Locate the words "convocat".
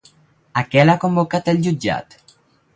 1.05-1.53